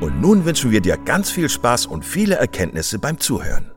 und 0.00 0.20
nun 0.20 0.44
wünschen 0.46 0.70
wir 0.70 0.80
dir 0.80 0.96
ganz 0.96 1.30
viel 1.30 1.48
Spaß 1.48 1.86
und 1.86 2.04
viele 2.04 2.36
Erkenntnisse 2.36 2.98
beim 2.98 3.20
Zuhören. 3.20 3.70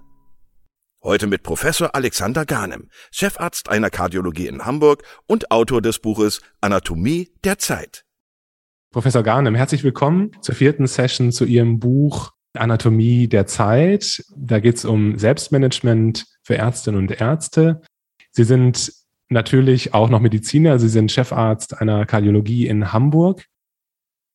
Heute 1.03 1.27
mit 1.27 1.43
Professor 1.43 1.95
Alexander 1.95 2.45
Garnem, 2.45 2.89
Chefarzt 3.11 3.69
einer 3.69 3.89
Kardiologie 3.89 4.47
in 4.47 4.65
Hamburg 4.65 5.03
und 5.27 5.51
Autor 5.51 5.81
des 5.81 5.99
Buches 5.99 6.39
Anatomie 6.61 7.31
der 7.43 7.59
Zeit. 7.59 8.05
Professor 8.91 9.21
Garnem, 9.21 9.53
herzlich 9.53 9.83
willkommen 9.83 10.31
zur 10.41 10.55
vierten 10.55 10.87
Session 10.87 11.33
zu 11.33 11.43
Ihrem 11.43 11.79
Buch 11.79 12.31
Anatomie 12.53 13.27
der 13.27 13.45
Zeit. 13.47 14.23
Da 14.37 14.59
geht 14.59 14.77
es 14.77 14.85
um 14.85 15.17
Selbstmanagement 15.17 16.25
für 16.43 16.55
Ärztinnen 16.55 17.01
und 17.01 17.19
Ärzte. 17.19 17.81
Sie 18.31 18.45
sind 18.45 18.93
natürlich 19.27 19.93
auch 19.93 20.07
noch 20.07 20.21
Mediziner. 20.21 20.79
Sie 20.79 20.89
sind 20.89 21.11
Chefarzt 21.11 21.81
einer 21.81 22.05
Kardiologie 22.05 22.67
in 22.67 22.93
Hamburg. 22.93 23.45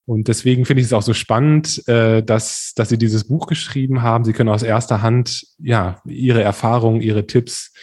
Und 0.08 0.28
deswegen 0.28 0.64
finde 0.64 0.80
ich 0.80 0.86
es 0.86 0.94
auch 0.94 1.02
so 1.02 1.12
spannend, 1.12 1.86
äh, 1.86 2.22
dass, 2.22 2.72
dass 2.74 2.88
Sie 2.88 2.96
dieses 2.96 3.24
Buch 3.24 3.46
geschrieben 3.46 4.00
haben. 4.00 4.24
Sie 4.24 4.32
können 4.32 4.48
aus 4.48 4.62
erster 4.62 5.02
Hand 5.02 5.46
ja 5.58 6.00
Ihre 6.06 6.42
Erfahrungen, 6.42 7.02
Ihre 7.02 7.26
Tipps 7.26 7.74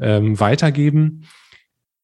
ähm, 0.00 0.40
weitergeben. 0.40 1.24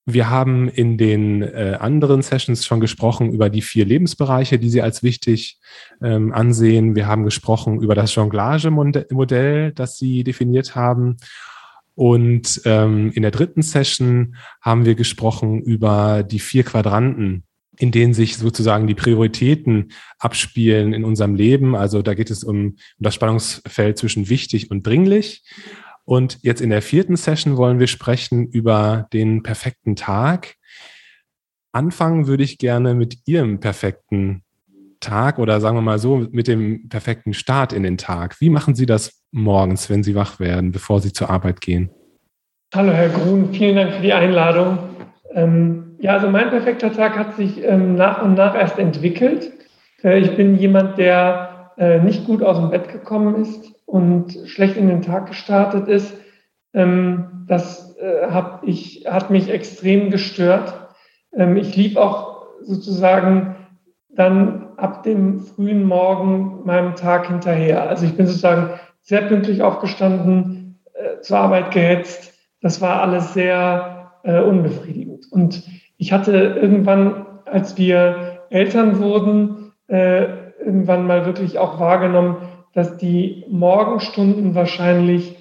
Wir 0.05 0.28
haben 0.28 0.69
in 0.69 0.99
den 0.99 1.41
äh, 1.41 1.78
anderen 1.81 2.21
Sessions 2.21 2.66
schon 2.66 2.78
gesprochen 2.78 3.33
über 3.33 3.49
die 3.49 3.62
vier 3.62 3.87
Lebensbereiche, 3.87 4.59
die 4.59 4.69
Sie 4.69 4.83
als 4.83 5.03
wichtig 5.03 5.59
ähm, 6.03 6.31
ansehen. 6.34 6.94
Wir 6.94 7.06
haben 7.06 7.25
gesprochen 7.25 7.81
über 7.81 7.94
das 7.94 8.15
Jonglage-Modell, 8.15 9.72
das 9.72 9.97
Sie 9.97 10.25
definiert 10.25 10.77
haben. 10.77 11.17
Und 11.94 12.61
ähm, 12.67 13.12
in 13.12 13.22
der 13.22 13.31
dritten 13.31 13.62
Session 13.62 14.37
haben 14.61 14.84
wir 14.84 14.94
gesprochen 14.94 15.62
über 15.62 16.22
die 16.22 16.41
vier 16.41 16.65
Quadranten, 16.65 17.44
in 17.79 17.91
denen 17.91 18.15
sich 18.15 18.37
sozusagen 18.37 18.87
die 18.87 18.95
Prioritäten 18.95 19.93
abspielen 20.19 20.93
in 20.93 21.05
unserem 21.05 21.35
Leben. 21.35 21.75
Also 21.75 22.03
da 22.03 22.15
geht 22.15 22.31
es 22.31 22.45
um, 22.45 22.77
das 22.99 23.15
Spannungsfeld 23.15 23.99
zwischen 23.99 24.29
wichtig 24.29 24.71
und 24.71 24.87
dringlich. 24.87 25.43
Und 26.05 26.39
jetzt 26.43 26.61
in 26.61 26.71
der 26.71 26.83
vierten 26.83 27.17
Session 27.17 27.57
wollen 27.57 27.79
wir 27.79 27.87
sprechen 27.87 28.47
über 28.47 29.09
den 29.12 29.43
perfekten 29.43 29.97
Tag. 29.97 30.55
Anfangen 31.73 32.27
würde 32.27 32.45
ich 32.45 32.59
gerne 32.59 32.95
mit 32.95 33.19
Ihrem 33.27 33.59
perfekten 33.59 34.43
Tag 35.01 35.39
oder 35.39 35.61
sagen 35.61 35.77
wir 35.77 35.83
mal 35.83 35.99
so, 35.99 36.27
mit 36.31 36.49
dem 36.49 36.89
perfekten 36.89 37.35
Start 37.35 37.73
in 37.73 37.83
den 37.83 37.99
Tag. 37.99 38.41
Wie 38.41 38.51
machen 38.51 38.75
Sie 38.75 38.87
das 38.87 39.23
morgens, 39.33 39.91
wenn 39.91 40.03
Sie 40.03 40.15
wach 40.15 40.41
werden, 40.41 40.73
bevor 40.73 41.01
Sie 41.01 41.12
zur 41.12 41.31
Arbeit 41.31 41.61
gehen? 41.61 41.91
Hallo, 42.75 42.93
Herr 42.93 43.09
Grun, 43.09 43.53
vielen 43.53 43.77
Dank 43.77 43.95
für 43.95 44.03
die 44.03 44.12
Einladung. 44.12 44.79
Ähm, 45.33 45.84
ja, 46.04 46.12
also 46.12 46.28
mein 46.28 46.50
perfekter 46.50 46.92
Tag 46.92 47.16
hat 47.16 47.34
sich 47.34 47.65
ähm, 47.65 47.94
nach 47.94 48.20
und 48.20 48.34
nach 48.34 48.54
erst 48.54 48.78
entwickelt. 48.78 49.50
Äh, 50.03 50.19
ich 50.19 50.37
bin 50.37 50.54
jemand, 50.54 50.98
der 50.98 51.70
äh, 51.78 51.98
nicht 51.98 52.26
gut 52.26 52.42
aus 52.42 52.59
dem 52.59 52.69
Bett 52.69 52.91
gekommen 52.91 53.41
ist 53.41 53.72
und 53.87 54.37
schlecht 54.44 54.76
in 54.76 54.88
den 54.88 55.00
Tag 55.00 55.28
gestartet 55.28 55.88
ist. 55.88 56.14
Ähm, 56.75 57.47
das 57.48 57.97
äh, 57.97 58.26
hat, 58.26 58.64
ich, 58.64 59.06
hat 59.09 59.31
mich 59.31 59.48
extrem 59.48 60.10
gestört. 60.10 60.75
Ähm, 61.32 61.56
ich 61.56 61.75
lief 61.75 61.97
auch 61.97 62.48
sozusagen 62.60 63.56
dann 64.10 64.76
ab 64.76 65.04
dem 65.04 65.41
frühen 65.41 65.84
Morgen 65.84 66.66
meinem 66.66 66.97
Tag 66.97 67.28
hinterher. 67.28 67.88
Also 67.88 68.04
ich 68.04 68.14
bin 68.14 68.26
sozusagen 68.26 68.78
sehr 69.00 69.22
pünktlich 69.22 69.62
aufgestanden, 69.62 70.81
äh, 70.93 71.22
zur 71.22 71.38
Arbeit 71.38 71.70
gehetzt. 71.70 72.34
Das 72.60 72.82
war 72.82 73.00
alles 73.00 73.32
sehr 73.32 74.10
äh, 74.22 74.43
unbefriedigend. 74.43 75.32
Und 75.32 75.62
ich 75.97 76.12
hatte 76.12 76.32
irgendwann, 76.60 77.27
als 77.47 77.77
wir 77.78 78.41
Eltern 78.50 79.00
wurden, 79.00 79.72
äh, 79.88 80.27
irgendwann 80.59 81.06
mal 81.06 81.27
wirklich 81.27 81.59
auch 81.59 81.78
wahrgenommen, 81.78 82.37
dass 82.72 82.97
die 82.97 83.44
Morgenstunden 83.49 84.55
wahrscheinlich 84.55 85.37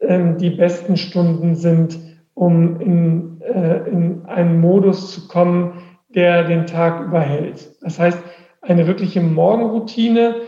ähm, 0.00 0.36
die 0.38 0.50
besten 0.50 0.96
Stunden 0.96 1.54
sind, 1.54 1.98
um 2.34 2.80
in, 2.80 3.40
äh, 3.40 3.88
in 3.88 4.26
einen 4.26 4.60
Modus 4.60 5.12
zu 5.12 5.28
kommen, 5.28 5.82
der 6.08 6.44
den 6.44 6.66
Tag 6.66 7.06
überhält. 7.06 7.70
Das 7.82 7.98
heißt, 7.98 8.18
eine 8.60 8.86
wirkliche 8.86 9.20
Morgenroutine, 9.20 10.42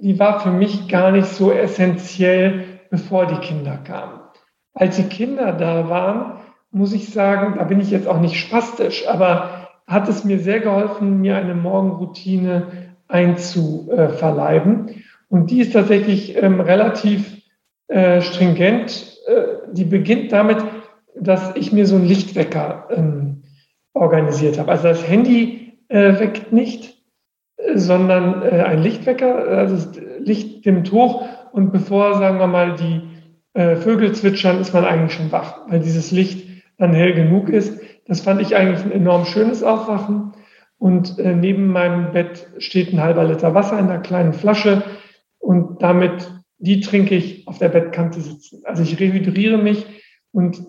die 0.00 0.18
war 0.18 0.40
für 0.40 0.50
mich 0.50 0.88
gar 0.88 1.10
nicht 1.10 1.26
so 1.26 1.50
essentiell, 1.50 2.64
bevor 2.90 3.26
die 3.26 3.36
Kinder 3.36 3.78
kamen. 3.78 4.20
Als 4.74 4.96
die 4.96 5.04
Kinder 5.04 5.52
da 5.52 5.88
waren, 5.88 6.40
muss 6.74 6.92
ich 6.92 7.10
sagen, 7.10 7.54
da 7.56 7.64
bin 7.64 7.80
ich 7.80 7.90
jetzt 7.90 8.08
auch 8.08 8.20
nicht 8.20 8.38
spastisch, 8.38 9.06
aber 9.08 9.68
hat 9.86 10.08
es 10.08 10.24
mir 10.24 10.38
sehr 10.38 10.60
geholfen, 10.60 11.20
mir 11.20 11.36
eine 11.36 11.54
Morgenroutine 11.54 12.66
einzuverleiben. 13.08 15.02
Und 15.28 15.50
die 15.50 15.60
ist 15.60 15.72
tatsächlich 15.72 16.36
ähm, 16.42 16.60
relativ 16.60 17.42
äh, 17.88 18.20
stringent. 18.20 19.18
Äh, 19.26 19.72
die 19.72 19.84
beginnt 19.84 20.32
damit, 20.32 20.58
dass 21.18 21.54
ich 21.54 21.72
mir 21.72 21.86
so 21.86 21.96
einen 21.96 22.06
Lichtwecker 22.06 22.88
ähm, 22.90 23.42
organisiert 23.92 24.58
habe. 24.58 24.72
Also 24.72 24.88
das 24.88 25.08
Handy 25.08 25.78
äh, 25.88 26.18
weckt 26.18 26.52
nicht, 26.52 26.98
sondern 27.74 28.42
äh, 28.42 28.62
ein 28.62 28.82
Lichtwecker, 28.82 29.46
also 29.48 29.76
das 29.76 29.90
Licht 30.18 30.64
dimmt 30.64 30.90
hoch 30.92 31.24
und 31.52 31.72
bevor, 31.72 32.18
sagen 32.18 32.38
wir 32.38 32.46
mal, 32.46 32.74
die 32.74 33.02
äh, 33.58 33.76
Vögel 33.76 34.12
zwitschern, 34.12 34.60
ist 34.60 34.74
man 34.74 34.84
eigentlich 34.84 35.12
schon 35.12 35.30
wach, 35.30 35.60
weil 35.68 35.80
dieses 35.80 36.10
Licht 36.10 36.53
dann 36.78 36.94
hell 36.94 37.14
genug 37.14 37.48
ist. 37.48 37.80
Das 38.06 38.20
fand 38.20 38.40
ich 38.40 38.56
eigentlich 38.56 38.84
ein 38.84 38.92
enorm 38.92 39.24
schönes 39.24 39.62
Aufwachen. 39.62 40.32
Und 40.78 41.18
äh, 41.18 41.34
neben 41.34 41.68
meinem 41.68 42.12
Bett 42.12 42.48
steht 42.58 42.92
ein 42.92 43.00
halber 43.00 43.24
Liter 43.24 43.54
Wasser 43.54 43.78
in 43.78 43.86
einer 43.86 44.00
kleinen 44.00 44.32
Flasche 44.32 44.82
und 45.38 45.82
damit, 45.82 46.30
die 46.58 46.80
trinke 46.80 47.14
ich 47.14 47.46
auf 47.46 47.58
der 47.58 47.68
Bettkante 47.68 48.20
sitzen. 48.20 48.62
Also 48.64 48.82
ich 48.82 48.98
rehydriere 48.98 49.58
mich 49.58 49.86
und 50.32 50.62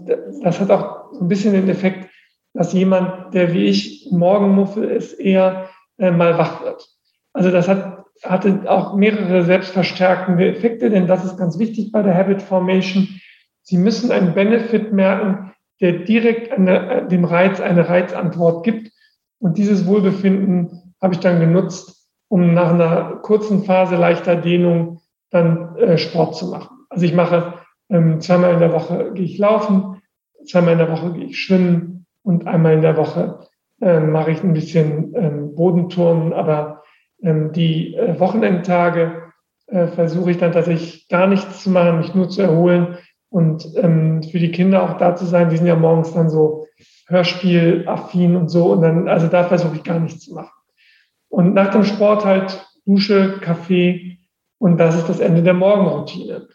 das 0.43 0.59
hat 0.59 0.69
auch 0.69 1.19
ein 1.19 1.27
bisschen 1.27 1.53
den 1.53 1.67
Effekt, 1.69 2.09
dass 2.53 2.71
jemand, 2.71 3.33
der 3.33 3.53
wie 3.53 3.65
ich 3.65 4.07
Morgenmuffel 4.11 4.85
ist, 4.85 5.19
eher 5.19 5.69
äh, 5.97 6.11
mal 6.11 6.37
wach 6.37 6.63
wird. 6.63 6.87
Also 7.33 7.51
das 7.51 7.67
hat, 7.67 8.05
hatte 8.23 8.61
auch 8.69 8.95
mehrere 8.95 9.43
selbstverstärkende 9.43 10.47
Effekte, 10.47 10.89
denn 10.89 11.07
das 11.07 11.25
ist 11.25 11.37
ganz 11.37 11.59
wichtig 11.59 11.91
bei 11.91 12.01
der 12.01 12.15
Habit 12.15 12.41
Formation. 12.41 13.19
Sie 13.63 13.77
müssen 13.77 14.11
einen 14.11 14.33
Benefit 14.33 14.93
merken, 14.93 15.51
der 15.81 15.99
direkt 15.99 16.51
eine, 16.51 17.07
dem 17.07 17.25
Reiz 17.25 17.59
eine 17.59 17.89
Reizantwort 17.89 18.63
gibt. 18.63 18.91
Und 19.39 19.57
dieses 19.57 19.85
Wohlbefinden 19.85 20.95
habe 21.01 21.13
ich 21.13 21.19
dann 21.19 21.39
genutzt, 21.39 22.09
um 22.29 22.53
nach 22.53 22.73
einer 22.73 23.17
kurzen 23.21 23.63
Phase 23.63 23.95
leichter 23.95 24.35
Dehnung 24.35 25.01
dann 25.29 25.75
äh, 25.75 25.97
Sport 25.97 26.35
zu 26.35 26.47
machen. 26.47 26.77
Also 26.89 27.05
ich 27.05 27.13
mache 27.13 27.55
ähm, 27.89 28.21
zweimal 28.21 28.53
in 28.53 28.59
der 28.59 28.73
Woche 28.73 29.11
gehe 29.13 29.25
ich 29.25 29.37
laufen, 29.37 30.01
zweimal 30.45 30.73
in 30.73 30.79
der 30.79 30.91
Woche 30.91 31.11
gehe 31.13 31.25
ich 31.25 31.39
schwimmen 31.39 32.05
und 32.23 32.47
einmal 32.47 32.73
in 32.73 32.81
der 32.81 32.97
Woche 32.97 33.47
äh, 33.81 33.99
mache 33.99 34.31
ich 34.31 34.43
ein 34.43 34.53
bisschen 34.53 35.13
ähm, 35.15 35.55
Bodenturnen, 35.55 36.33
aber 36.33 36.83
ähm, 37.21 37.51
die 37.51 37.95
äh, 37.95 38.19
Wochenendtage 38.19 39.31
äh, 39.67 39.87
versuche 39.87 40.31
ich 40.31 40.37
dann 40.37 40.53
tatsächlich 40.53 41.07
gar 41.09 41.27
nichts 41.27 41.63
zu 41.63 41.69
machen, 41.69 41.97
mich 41.97 42.15
nur 42.15 42.29
zu 42.29 42.41
erholen 42.41 42.97
und 43.35 43.75
ähm, 43.75 44.23
für 44.23 44.39
die 44.39 44.51
Kinder 44.51 44.81
auch 44.81 44.97
da 44.97 45.13
zu 45.13 45.25
sein. 45.25 45.49
Die 45.49 45.57
sind 45.57 45.67
ja 45.67 45.75
morgens 45.75 46.13
dann 46.13 46.29
so 46.29 46.67
Hörspielaffin 47.07 48.37
und 48.37 48.47
so 48.47 48.71
und 48.71 48.81
dann, 48.81 49.09
also 49.09 49.27
da 49.27 49.43
versuche 49.43 49.75
ich 49.75 49.83
gar 49.83 49.99
nichts 49.99 50.23
zu 50.23 50.33
machen. 50.33 50.53
Und 51.27 51.53
nach 51.53 51.69
dem 51.69 51.83
Sport 51.83 52.23
halt 52.23 52.65
Dusche, 52.85 53.39
Kaffee 53.41 54.19
und 54.57 54.77
das 54.77 54.95
ist 54.95 55.09
das 55.09 55.19
Ende 55.19 55.43
der 55.43 55.53
Morgenroutine. 55.53 56.47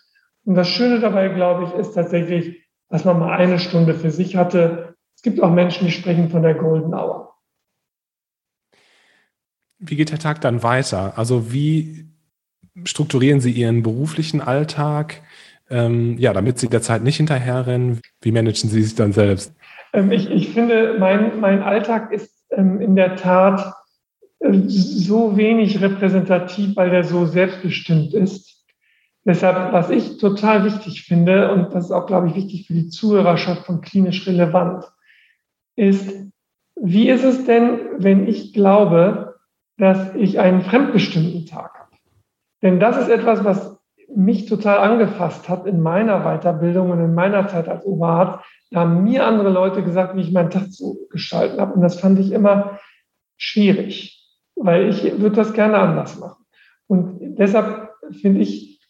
Und 0.47 0.55
das 0.55 0.71
Schöne 0.71 1.01
dabei, 1.01 1.29
glaube 1.29 1.65
ich, 1.65 1.75
ist 1.75 1.93
tatsächlich, 1.93 2.67
dass 2.89 3.05
man 3.05 3.19
mal 3.19 3.37
eine 3.37 3.59
Stunde 3.59 3.93
für 3.93 4.11
sich 4.11 4.37
hatte. 4.37 4.95
Es 5.15 5.21
gibt 5.21 5.43
auch 5.43 5.53
Menschen, 5.53 5.87
die 5.87 5.93
sprechen 5.93 6.31
von 6.31 6.43
der 6.43 6.55
Golden 6.55 6.95
Hour. 6.95 7.35
Wie 9.79 9.97
geht 9.97 10.13
der 10.13 10.19
Tag 10.19 10.41
dann 10.41 10.63
weiter? 10.63 11.19
Also 11.19 11.53
wie 11.53 12.07
strukturieren 12.85 13.43
Sie 13.43 13.53
Ihren 13.53 13.83
beruflichen 13.83 14.41
Alltag? 14.41 15.21
Ähm, 15.71 16.19
ja, 16.19 16.33
damit 16.33 16.59
Sie 16.59 16.69
der 16.69 16.83
Zeit 16.83 17.03
nicht 17.03 17.19
hinterherrennen. 17.19 18.01
Wie 18.21 18.33
managen 18.33 18.69
Sie 18.69 18.83
sich 18.83 18.97
dann 18.97 19.13
selbst? 19.13 19.55
Ähm, 19.93 20.11
ich, 20.11 20.29
ich, 20.29 20.51
finde, 20.51 20.97
mein, 20.99 21.39
mein 21.41 21.63
Alltag 21.63 22.13
ist 22.13 22.45
ähm, 22.51 22.81
in 22.81 22.97
der 22.97 23.17
Tat 23.17 23.75
äh, 24.41 24.53
so 24.67 25.37
wenig 25.37 25.81
repräsentativ, 25.81 26.75
weil 26.77 26.91
der 26.91 27.05
so 27.05 27.25
selbstbestimmt 27.27 28.15
ist. 28.15 28.65
Deshalb, 29.25 29.73
was 29.73 29.91
ich 29.91 30.19
total 30.19 30.65
wichtig 30.65 31.03
finde, 31.03 31.53
und 31.53 31.75
das 31.75 31.87
ist 31.87 31.91
auch, 31.93 32.07
glaube 32.07 32.29
ich, 32.29 32.35
wichtig 32.35 32.67
für 32.67 32.73
die 32.73 32.89
Zuhörerschaft 32.89 33.67
von 33.67 33.81
klinisch 33.81 34.27
relevant, 34.27 34.85
ist, 35.77 36.11
wie 36.75 37.09
ist 37.09 37.25
es 37.25 37.45
denn, 37.45 37.79
wenn 37.99 38.27
ich 38.27 38.53
glaube, 38.55 39.39
dass 39.77 40.15
ich 40.15 40.41
einen 40.41 40.63
fremdbestimmten 40.63 41.47
Tag 41.47 41.79
habe? 41.79 41.91
Denn 42.63 42.81
das 42.81 42.97
ist 42.97 43.09
etwas, 43.09 43.45
was 43.45 43.70
mich 44.15 44.47
total 44.47 44.79
angefasst 44.79 45.49
hat 45.49 45.67
in 45.67 45.81
meiner 45.81 46.21
Weiterbildung 46.21 46.91
und 46.91 47.01
in 47.01 47.15
meiner 47.15 47.49
Zeit 47.49 47.69
als 47.69 47.85
Oberarzt. 47.85 48.45
Da 48.71 48.81
haben 48.81 49.05
mir 49.05 49.27
andere 49.27 49.51
Leute 49.51 49.83
gesagt, 49.83 50.17
wie 50.17 50.21
ich 50.21 50.33
meinen 50.33 50.51
Tag 50.51 50.73
zu 50.73 50.99
gestalten 51.11 51.61
habe. 51.61 51.75
Und 51.75 51.81
das 51.81 51.99
fand 51.99 52.19
ich 52.19 52.33
immer 52.33 52.79
schwierig, 53.37 54.29
weil 54.57 54.89
ich 54.89 55.03
würde 55.21 55.37
das 55.37 55.53
gerne 55.53 55.79
anders 55.79 56.19
machen. 56.19 56.45
Und 56.87 57.37
deshalb 57.37 57.91
finde 58.21 58.41
ich, 58.41 58.81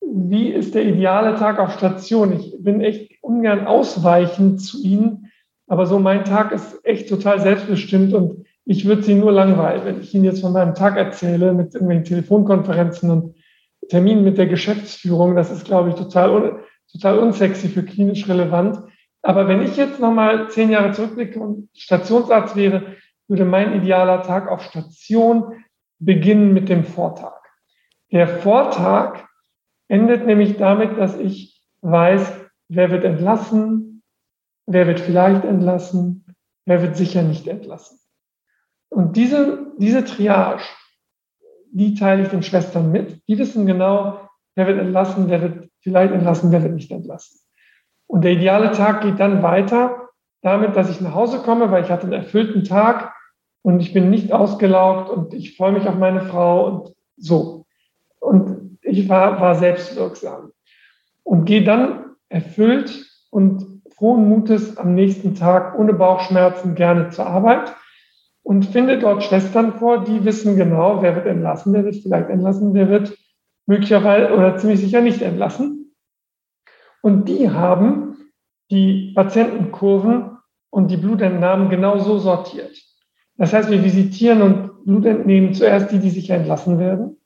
wie 0.00 0.48
ist 0.48 0.74
der 0.74 0.84
ideale 0.84 1.36
Tag 1.36 1.58
auf 1.58 1.72
Station? 1.72 2.32
Ich 2.32 2.56
bin 2.60 2.80
echt 2.80 3.22
ungern 3.22 3.66
ausweichend 3.66 4.60
zu 4.60 4.82
Ihnen, 4.82 5.30
aber 5.66 5.86
so 5.86 5.98
mein 5.98 6.24
Tag 6.24 6.52
ist 6.52 6.84
echt 6.84 7.08
total 7.08 7.40
selbstbestimmt 7.40 8.14
und 8.14 8.46
ich 8.64 8.84
würde 8.84 9.02
Sie 9.02 9.14
nur 9.14 9.32
langweilen, 9.32 9.84
wenn 9.84 10.00
ich 10.00 10.14
Ihnen 10.14 10.24
jetzt 10.24 10.40
von 10.40 10.52
meinem 10.52 10.74
Tag 10.74 10.96
erzähle 10.96 11.52
mit 11.52 11.74
irgendwelchen 11.74 12.04
Telefonkonferenzen 12.04 13.10
und 13.10 13.35
Termin 13.88 14.24
mit 14.24 14.38
der 14.38 14.46
Geschäftsführung, 14.46 15.36
das 15.36 15.50
ist, 15.50 15.64
glaube 15.64 15.90
ich, 15.90 15.94
total, 15.94 16.60
total 16.92 17.18
unsexy 17.18 17.68
für 17.68 17.84
klinisch 17.84 18.28
relevant. 18.28 18.78
Aber 19.22 19.48
wenn 19.48 19.62
ich 19.62 19.76
jetzt 19.76 20.00
nochmal 20.00 20.48
zehn 20.50 20.70
Jahre 20.70 20.92
zurückblicke 20.92 21.40
und 21.40 21.68
Stationsarzt 21.74 22.56
wäre, 22.56 22.96
würde 23.28 23.44
mein 23.44 23.74
idealer 23.74 24.22
Tag 24.22 24.48
auf 24.48 24.62
Station 24.62 25.64
beginnen 25.98 26.52
mit 26.52 26.68
dem 26.68 26.84
Vortag. 26.84 27.40
Der 28.12 28.28
Vortag 28.28 29.24
endet 29.88 30.26
nämlich 30.26 30.56
damit, 30.56 30.96
dass 30.98 31.18
ich 31.18 31.60
weiß, 31.80 32.32
wer 32.68 32.90
wird 32.90 33.04
entlassen, 33.04 34.02
wer 34.66 34.86
wird 34.86 35.00
vielleicht 35.00 35.44
entlassen, 35.44 36.24
wer 36.64 36.82
wird 36.82 36.96
sicher 36.96 37.22
nicht 37.22 37.46
entlassen. 37.46 37.98
Und 38.88 39.16
diese, 39.16 39.72
diese 39.78 40.04
Triage, 40.04 40.62
die 41.76 41.94
teile 41.94 42.22
ich 42.22 42.28
den 42.28 42.42
Schwestern 42.42 42.90
mit. 42.90 43.20
Die 43.28 43.38
wissen 43.38 43.66
genau, 43.66 44.20
wer 44.54 44.66
wird 44.66 44.78
entlassen, 44.78 45.28
wer 45.28 45.42
wird 45.42 45.68
vielleicht 45.80 46.12
entlassen, 46.12 46.50
wer 46.50 46.62
wird 46.62 46.72
nicht 46.72 46.90
entlassen. 46.90 47.38
Und 48.06 48.24
der 48.24 48.32
ideale 48.32 48.72
Tag 48.72 49.02
geht 49.02 49.20
dann 49.20 49.42
weiter 49.42 50.08
damit, 50.40 50.74
dass 50.74 50.88
ich 50.88 51.00
nach 51.00 51.14
Hause 51.14 51.38
komme, 51.38 51.70
weil 51.70 51.84
ich 51.84 51.90
hatte 51.90 52.04
einen 52.04 52.12
erfüllten 52.12 52.64
Tag 52.64 53.12
und 53.62 53.80
ich 53.80 53.92
bin 53.92 54.08
nicht 54.08 54.32
ausgelaugt 54.32 55.10
und 55.10 55.34
ich 55.34 55.56
freue 55.56 55.72
mich 55.72 55.86
auf 55.86 55.96
meine 55.96 56.22
Frau 56.22 56.66
und 56.66 56.94
so. 57.16 57.66
Und 58.20 58.78
ich 58.80 59.08
war, 59.08 59.40
war 59.40 59.56
selbstwirksam 59.56 60.52
und 61.24 61.44
gehe 61.44 61.64
dann 61.64 62.12
erfüllt 62.28 63.04
und 63.30 63.82
frohen 63.96 64.28
Mutes 64.28 64.78
am 64.78 64.94
nächsten 64.94 65.34
Tag 65.34 65.78
ohne 65.78 65.92
Bauchschmerzen 65.92 66.74
gerne 66.74 67.10
zur 67.10 67.26
Arbeit 67.26 67.74
und 68.46 68.64
finde 68.64 69.00
dort 69.00 69.24
Schwestern 69.24 69.72
vor, 69.72 70.04
die 70.04 70.24
wissen 70.24 70.54
genau, 70.54 71.02
wer 71.02 71.16
wird 71.16 71.26
entlassen, 71.26 71.72
wer 71.72 71.84
wird 71.84 71.96
vielleicht 71.96 72.30
entlassen, 72.30 72.74
wer 72.74 72.88
wird 72.88 73.18
möglicherweise 73.66 74.32
oder 74.32 74.56
ziemlich 74.56 74.78
sicher 74.78 75.00
nicht 75.00 75.20
entlassen. 75.20 75.96
Und 77.02 77.28
die 77.28 77.50
haben 77.50 78.30
die 78.70 79.12
Patientenkurven 79.16 80.38
und 80.70 80.92
die 80.92 80.96
Blutentnahmen 80.96 81.70
genau 81.70 81.98
so 81.98 82.20
sortiert. 82.20 82.80
Das 83.36 83.52
heißt, 83.52 83.68
wir 83.68 83.82
visitieren 83.82 84.40
und 84.42 84.84
Blut 84.84 85.06
entnehmen 85.06 85.52
zuerst 85.52 85.90
die, 85.90 85.98
die 85.98 86.10
sicher 86.10 86.36
entlassen 86.36 86.78
werden, 86.78 87.16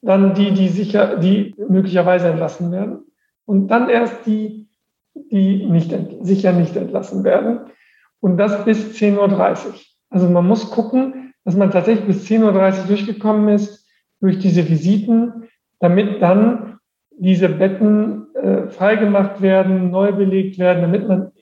dann 0.00 0.32
die, 0.32 0.52
die 0.52 0.68
sicher, 0.68 1.18
die 1.18 1.54
möglicherweise 1.68 2.28
entlassen 2.28 2.72
werden 2.72 3.04
und 3.44 3.68
dann 3.68 3.90
erst 3.90 4.24
die, 4.24 4.70
die 5.12 5.66
nicht, 5.66 5.94
sicher 6.22 6.54
nicht 6.54 6.74
entlassen 6.74 7.22
werden. 7.22 7.70
Und 8.20 8.38
das 8.38 8.64
bis 8.64 8.96
10.30 8.96 9.66
Uhr. 9.66 9.74
Also 10.12 10.28
man 10.28 10.46
muss 10.46 10.70
gucken, 10.70 11.32
dass 11.44 11.56
man 11.56 11.70
tatsächlich 11.70 12.06
bis 12.06 12.26
10.30 12.26 12.80
Uhr 12.82 12.86
durchgekommen 12.86 13.48
ist 13.48 13.86
durch 14.20 14.38
diese 14.38 14.68
Visiten, 14.68 15.48
damit 15.80 16.22
dann 16.22 16.78
diese 17.10 17.48
Betten 17.48 18.26
äh, 18.34 18.68
freigemacht 18.68 19.42
werden, 19.42 19.90
neu 19.90 20.12
belegt 20.12 20.58
werden, 20.58 20.82
damit 20.82 21.08
man 21.08 21.32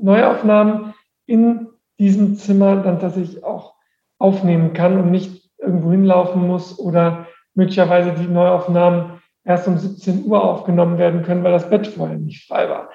Neuaufnahmen 0.00 0.94
in 1.26 1.68
diesem 1.98 2.36
Zimmer 2.36 2.76
dann 2.76 3.00
tatsächlich 3.00 3.44
auch 3.44 3.74
aufnehmen 4.18 4.72
kann 4.72 4.98
und 4.98 5.10
nicht 5.10 5.50
irgendwo 5.58 5.90
hinlaufen 5.90 6.46
muss 6.46 6.78
oder 6.78 7.26
möglicherweise 7.54 8.12
die 8.12 8.26
Neuaufnahmen 8.26 9.20
erst 9.44 9.66
um 9.68 9.78
17 9.78 10.26
Uhr 10.26 10.44
aufgenommen 10.44 10.98
werden 10.98 11.22
können, 11.22 11.42
weil 11.42 11.52
das 11.52 11.70
Bett 11.70 11.86
vorher 11.86 12.18
nicht 12.18 12.46
frei 12.46 12.68
war. 12.68 12.90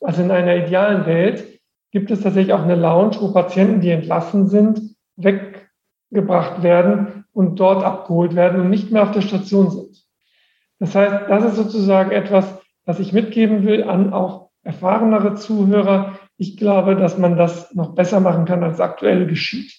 Also 0.00 0.22
in 0.22 0.30
einer 0.30 0.56
idealen 0.56 1.06
Welt 1.06 1.57
gibt 1.90 2.10
es 2.10 2.20
tatsächlich 2.20 2.52
auch 2.52 2.62
eine 2.62 2.74
Lounge, 2.74 3.16
wo 3.20 3.32
Patienten, 3.32 3.80
die 3.80 3.90
entlassen 3.90 4.48
sind, 4.48 4.96
weggebracht 5.16 6.62
werden 6.62 7.24
und 7.32 7.58
dort 7.60 7.84
abgeholt 7.84 8.34
werden 8.34 8.60
und 8.60 8.70
nicht 8.70 8.90
mehr 8.90 9.02
auf 9.02 9.12
der 9.12 9.22
Station 9.22 9.70
sind. 9.70 10.04
Das 10.78 10.94
heißt, 10.94 11.28
das 11.28 11.44
ist 11.44 11.56
sozusagen 11.56 12.10
etwas, 12.10 12.60
was 12.84 13.00
ich 13.00 13.12
mitgeben 13.12 13.66
will 13.66 13.84
an 13.84 14.12
auch 14.12 14.50
erfahrenere 14.62 15.34
Zuhörer. 15.34 16.18
Ich 16.36 16.56
glaube, 16.56 16.94
dass 16.94 17.18
man 17.18 17.36
das 17.36 17.74
noch 17.74 17.94
besser 17.94 18.20
machen 18.20 18.44
kann, 18.44 18.62
als 18.62 18.80
aktuell 18.80 19.26
geschieht. 19.26 19.74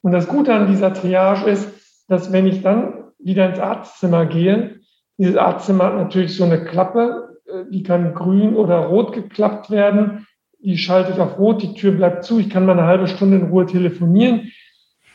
Und 0.00 0.12
das 0.12 0.28
Gute 0.28 0.54
an 0.54 0.68
dieser 0.68 0.92
Triage 0.92 1.50
ist, 1.50 2.04
dass 2.08 2.32
wenn 2.32 2.46
ich 2.46 2.62
dann 2.62 3.04
wieder 3.18 3.48
ins 3.48 3.58
Arztzimmer 3.58 4.26
gehe, 4.26 4.80
dieses 5.18 5.36
Arztzimmer 5.36 5.84
hat 5.84 5.96
natürlich 5.96 6.36
so 6.36 6.44
eine 6.44 6.64
Klappe, 6.64 7.40
äh, 7.46 7.64
die 7.70 7.82
kann 7.82 8.14
grün 8.14 8.54
oder 8.54 8.78
rot 8.78 9.12
geklappt 9.12 9.70
werden 9.70 10.26
die 10.58 10.76
schalte 10.76 11.12
ich 11.12 11.20
auf 11.20 11.38
Rot, 11.38 11.62
die 11.62 11.74
Tür 11.74 11.92
bleibt 11.92 12.24
zu, 12.24 12.38
ich 12.38 12.50
kann 12.50 12.66
mal 12.66 12.72
eine 12.72 12.86
halbe 12.86 13.06
Stunde 13.06 13.36
in 13.36 13.46
Ruhe 13.46 13.66
telefonieren. 13.66 14.50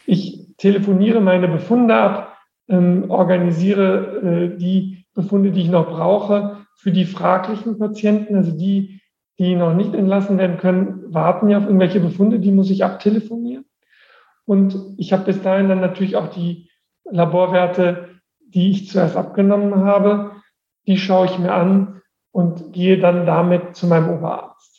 Ich 0.05 0.47
telefoniere 0.57 1.21
meine 1.21 1.47
Befunde 1.47 1.95
ab, 1.95 2.38
ähm, 2.69 3.09
organisiere 3.09 4.51
äh, 4.53 4.57
die 4.57 5.05
Befunde, 5.13 5.51
die 5.51 5.62
ich 5.62 5.69
noch 5.69 5.88
brauche 5.88 6.65
für 6.75 6.91
die 6.91 7.05
fraglichen 7.05 7.77
Patienten, 7.77 8.35
also 8.35 8.57
die, 8.57 9.01
die 9.38 9.55
noch 9.55 9.73
nicht 9.73 9.93
entlassen 9.93 10.38
werden 10.38 10.57
können, 10.57 11.13
warten 11.13 11.50
ja 11.50 11.57
auf 11.57 11.65
irgendwelche 11.65 12.00
Befunde, 12.00 12.39
die 12.39 12.51
muss 12.51 12.69
ich 12.69 12.83
abtelefonieren. 12.83 13.65
Und 14.45 14.77
ich 14.97 15.13
habe 15.13 15.25
bis 15.25 15.41
dahin 15.41 15.69
dann 15.69 15.81
natürlich 15.81 16.15
auch 16.15 16.27
die 16.27 16.69
Laborwerte, 17.05 18.09
die 18.39 18.71
ich 18.71 18.89
zuerst 18.89 19.15
abgenommen 19.15 19.75
habe, 19.83 20.31
die 20.88 20.97
schaue 20.97 21.25
ich 21.25 21.39
mir 21.39 21.53
an 21.53 22.01
und 22.31 22.73
gehe 22.73 23.00
dann 23.00 23.25
damit 23.25 23.75
zu 23.75 23.88
meinem 23.88 24.09
Oberarzt 24.09 24.73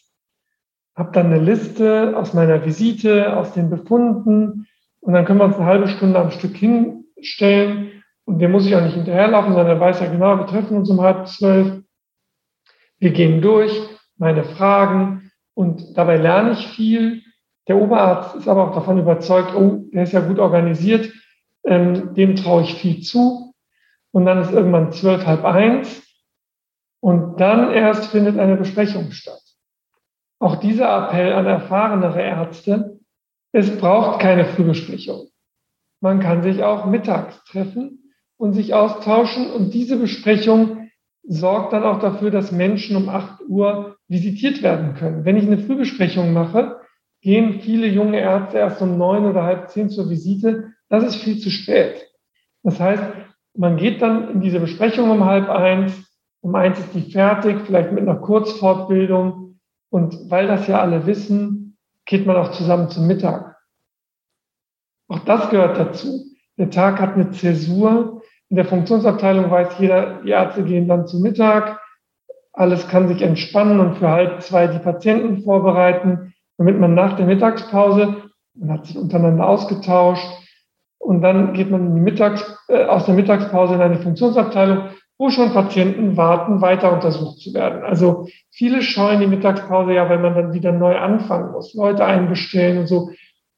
habe 0.96 1.12
dann 1.12 1.26
eine 1.26 1.40
Liste 1.40 2.16
aus 2.16 2.34
meiner 2.34 2.64
Visite, 2.64 3.36
aus 3.36 3.52
den 3.52 3.70
Befunden 3.70 4.66
und 5.00 5.12
dann 5.12 5.24
können 5.24 5.40
wir 5.40 5.44
uns 5.44 5.56
eine 5.56 5.66
halbe 5.66 5.88
Stunde 5.88 6.18
am 6.18 6.30
Stück 6.30 6.56
hinstellen 6.56 8.02
und 8.24 8.38
dem 8.38 8.52
muss 8.52 8.66
ich 8.66 8.74
auch 8.74 8.82
nicht 8.82 8.94
hinterherlaufen, 8.94 9.52
sondern 9.52 9.76
er 9.76 9.80
weiß 9.80 10.00
ja 10.00 10.10
genau, 10.10 10.38
wir 10.38 10.46
treffen 10.46 10.76
uns 10.76 10.88
um 10.90 11.00
halb 11.00 11.28
zwölf. 11.28 11.82
Wir 12.98 13.10
gehen 13.10 13.42
durch, 13.42 13.72
meine 14.16 14.44
Fragen 14.44 15.30
und 15.54 15.96
dabei 15.98 16.16
lerne 16.16 16.52
ich 16.52 16.68
viel. 16.68 17.22
Der 17.68 17.76
Oberarzt 17.76 18.36
ist 18.36 18.48
aber 18.48 18.68
auch 18.68 18.74
davon 18.74 18.98
überzeugt, 18.98 19.54
oh, 19.54 19.84
der 19.92 20.04
ist 20.04 20.12
ja 20.12 20.20
gut 20.20 20.38
organisiert, 20.38 21.12
ähm, 21.64 22.14
dem 22.14 22.36
traue 22.36 22.62
ich 22.62 22.74
viel 22.74 23.02
zu. 23.02 23.54
Und 24.12 24.26
dann 24.26 24.40
ist 24.40 24.52
irgendwann 24.52 24.92
zwölf, 24.92 25.26
halb 25.26 25.44
eins 25.44 26.02
und 27.00 27.40
dann 27.40 27.72
erst 27.72 28.06
findet 28.06 28.38
eine 28.38 28.56
Besprechung 28.56 29.10
statt. 29.10 29.43
Auch 30.38 30.56
dieser 30.56 31.06
Appell 31.06 31.32
an 31.32 31.46
erfahrenere 31.46 32.20
Ärzte, 32.20 33.00
es 33.52 33.76
braucht 33.78 34.20
keine 34.20 34.44
Frühbesprechung. 34.44 35.28
Man 36.00 36.20
kann 36.20 36.42
sich 36.42 36.62
auch 36.62 36.86
mittags 36.86 37.42
treffen 37.44 38.12
und 38.36 38.52
sich 38.52 38.74
austauschen 38.74 39.50
und 39.50 39.72
diese 39.72 39.96
Besprechung 39.96 40.90
sorgt 41.26 41.72
dann 41.72 41.84
auch 41.84 42.00
dafür, 42.00 42.30
dass 42.30 42.52
Menschen 42.52 42.96
um 42.96 43.08
8 43.08 43.42
Uhr 43.48 43.96
visitiert 44.08 44.62
werden 44.62 44.94
können. 44.94 45.24
Wenn 45.24 45.36
ich 45.36 45.46
eine 45.46 45.58
Frühbesprechung 45.58 46.32
mache, 46.32 46.80
gehen 47.22 47.60
viele 47.60 47.86
junge 47.86 48.20
Ärzte 48.20 48.58
erst 48.58 48.82
um 48.82 48.98
neun 48.98 49.24
oder 49.24 49.44
halb 49.44 49.70
zehn 49.70 49.88
zur 49.88 50.10
Visite. 50.10 50.74
Das 50.90 51.04
ist 51.04 51.16
viel 51.16 51.38
zu 51.38 51.50
spät. 51.50 52.06
Das 52.62 52.78
heißt, 52.78 53.02
man 53.56 53.76
geht 53.76 54.02
dann 54.02 54.30
in 54.30 54.40
diese 54.40 54.60
Besprechung 54.60 55.10
um 55.10 55.24
halb 55.24 55.48
eins, 55.48 55.94
um 56.40 56.54
eins 56.54 56.78
ist 56.78 56.94
die 56.94 57.10
fertig, 57.12 57.60
vielleicht 57.64 57.92
mit 57.92 58.02
einer 58.02 58.20
Kurzfortbildung. 58.20 59.43
Und 59.94 60.28
weil 60.28 60.48
das 60.48 60.66
ja 60.66 60.80
alle 60.80 61.06
wissen, 61.06 61.76
geht 62.04 62.26
man 62.26 62.34
auch 62.34 62.50
zusammen 62.50 62.88
zum 62.88 63.06
Mittag. 63.06 63.54
Auch 65.06 65.20
das 65.20 65.50
gehört 65.50 65.78
dazu. 65.78 66.24
Der 66.58 66.68
Tag 66.68 67.00
hat 67.00 67.14
eine 67.14 67.30
Zäsur. 67.30 68.20
In 68.48 68.56
der 68.56 68.64
Funktionsabteilung 68.64 69.52
weiß 69.52 69.78
jeder, 69.78 70.20
die 70.24 70.30
Ärzte 70.30 70.64
gehen 70.64 70.88
dann 70.88 71.06
zum 71.06 71.22
Mittag. 71.22 71.80
Alles 72.52 72.88
kann 72.88 73.06
sich 73.06 73.22
entspannen 73.22 73.78
und 73.78 73.98
für 73.98 74.10
halb 74.10 74.42
zwei 74.42 74.66
die 74.66 74.80
Patienten 74.80 75.44
vorbereiten, 75.44 76.34
damit 76.58 76.80
man 76.80 76.96
nach 76.96 77.14
der 77.14 77.26
Mittagspause, 77.26 78.16
man 78.54 78.72
hat 78.72 78.86
sich 78.86 78.98
untereinander 78.98 79.46
ausgetauscht 79.46 80.26
und 80.98 81.22
dann 81.22 81.52
geht 81.52 81.70
man 81.70 81.94
Mittags, 82.02 82.42
äh, 82.66 82.82
aus 82.86 83.06
der 83.06 83.14
Mittagspause 83.14 83.74
in 83.74 83.80
eine 83.80 84.00
Funktionsabteilung, 84.00 84.88
wo 85.18 85.30
schon 85.30 85.52
Patienten 85.52 86.16
warten, 86.16 86.60
weiter 86.60 86.92
untersucht 86.92 87.38
zu 87.38 87.54
werden. 87.54 87.84
Also 87.84 88.26
viele 88.50 88.82
scheuen 88.82 89.20
die 89.20 89.26
Mittagspause 89.26 89.94
ja, 89.94 90.08
weil 90.08 90.18
man 90.18 90.34
dann 90.34 90.52
wieder 90.52 90.72
neu 90.72 90.96
anfangen 90.96 91.52
muss, 91.52 91.74
Leute 91.74 92.04
einbestellen 92.04 92.78
und 92.78 92.86
so. 92.86 93.10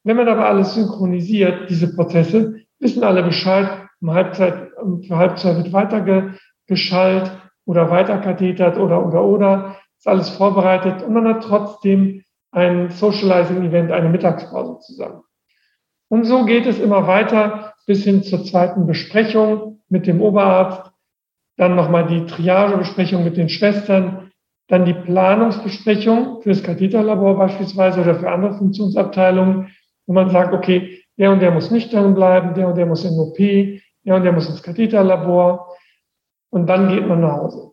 Wenn 0.04 0.16
man 0.16 0.28
aber 0.28 0.46
alles 0.46 0.75
synchronisiert, 0.75 1.70
diese 1.70 1.94
Prozesse, 1.94 2.60
wissen 2.78 3.02
alle 3.02 3.22
Bescheid, 3.22 3.68
um 4.00 4.12
Halbzeit, 4.12 4.70
für 5.06 5.16
Halbzeit 5.16 5.56
wird 5.56 5.72
weitergeschaltet 5.72 7.32
oder 7.64 7.90
weiterkathetert 7.90 8.78
oder, 8.78 9.04
oder, 9.06 9.25
oder. 9.25 9.76
Ist 9.98 10.06
alles 10.06 10.28
vorbereitet 10.28 11.02
und 11.02 11.14
man 11.14 11.26
hat 11.26 11.42
trotzdem 11.42 12.22
ein 12.52 12.90
Socializing-Event, 12.90 13.90
eine 13.90 14.10
Mittagspause 14.10 14.78
zusammen. 14.80 15.22
Und 16.08 16.25
so 16.25 16.44
geht 16.44 16.66
es 16.66 16.78
immer 16.78 17.06
weiter 17.06 17.75
bis 17.86 18.04
hin 18.04 18.22
zur 18.22 18.44
zweiten 18.44 18.86
Besprechung 18.86 19.80
mit 19.88 20.06
dem 20.06 20.20
Oberarzt, 20.20 20.92
dann 21.56 21.75
nochmal 21.75 22.06
die 22.06 22.26
Triagebesprechung 22.26 23.25
mit 23.25 23.36
den 23.36 23.48
Schwestern, 23.48 24.30
dann 24.68 24.84
die 24.84 24.94
Planungsbesprechung 24.94 26.42
für 26.42 26.50
das 26.50 26.62
Katheterlabor 26.62 27.36
beispielsweise 27.38 28.00
oder 28.00 28.16
für 28.16 28.30
andere 28.30 28.54
Funktionsabteilungen, 28.58 29.72
wo 30.06 30.12
man 30.12 30.30
sagt, 30.30 30.52
okay, 30.52 31.02
der 31.18 31.32
und 31.32 31.40
der 31.40 31.50
muss 31.50 31.70
nüchtern 31.70 32.14
bleiben, 32.14 32.54
der 32.54 32.68
und 32.68 32.76
der 32.76 32.86
muss 32.86 33.04
in 33.04 33.18
OP, 33.18 33.36
der 33.36 34.16
und 34.16 34.25
der 34.25 34.32
muss 34.32 34.48
ins 34.48 34.62
Katheterlabor 34.62 35.75
und 36.50 36.66
dann 36.66 36.88
geht 36.88 37.06
man 37.06 37.20
nach 37.20 37.38
Hause. 37.38 37.72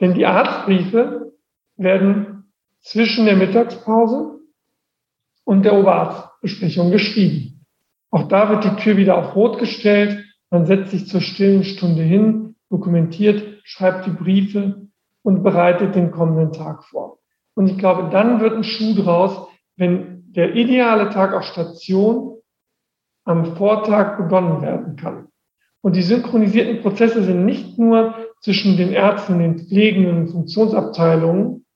Denn 0.00 0.14
die 0.14 0.26
Arztbriefe 0.26 1.32
werden 1.76 2.52
zwischen 2.80 3.26
der 3.26 3.36
Mittagspause 3.36 4.40
und 5.44 5.64
der 5.64 5.74
Oberarztbesprechung 5.74 6.90
geschrieben. 6.90 7.66
Auch 8.10 8.28
da 8.28 8.48
wird 8.48 8.64
die 8.64 8.82
Tür 8.82 8.96
wieder 8.96 9.16
auf 9.16 9.36
Rot 9.36 9.58
gestellt. 9.58 10.24
Man 10.50 10.66
setzt 10.66 10.90
sich 10.90 11.06
zur 11.06 11.20
stillen 11.20 11.64
Stunde 11.64 12.02
hin, 12.02 12.39
dokumentiert, 12.70 13.60
schreibt 13.64 14.06
die 14.06 14.10
Briefe 14.10 14.88
und 15.22 15.42
bereitet 15.42 15.94
den 15.94 16.10
kommenden 16.10 16.52
Tag 16.52 16.84
vor. 16.84 17.18
Und 17.54 17.66
ich 17.66 17.76
glaube, 17.76 18.08
dann 18.10 18.40
wird 18.40 18.54
ein 18.54 18.64
Schuh 18.64 18.94
draus, 18.94 19.48
wenn 19.76 20.32
der 20.32 20.54
ideale 20.54 21.10
Tag 21.10 21.34
auf 21.34 21.42
Station 21.42 22.38
am 23.24 23.56
Vortag 23.56 24.16
begonnen 24.16 24.62
werden 24.62 24.96
kann. 24.96 25.28
Und 25.82 25.96
die 25.96 26.02
synchronisierten 26.02 26.82
Prozesse 26.82 27.22
sind 27.22 27.44
nicht 27.44 27.78
nur 27.78 28.14
zwischen 28.40 28.76
den 28.76 28.92
Ärzten, 28.92 29.38
den 29.38 29.58
pflegenden 29.58 30.18
und 30.18 30.28
Funktionsabteilungen, 30.28 31.66